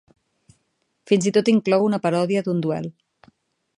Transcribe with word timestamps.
Fins 1.11 1.27
i 1.31 1.33
tot 1.37 1.51
inclou 1.53 1.85
una 1.89 1.99
paròdia 2.07 2.43
d'un 2.49 2.65
duel. 2.65 2.89